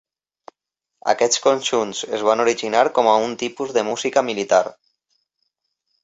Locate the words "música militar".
3.89-4.63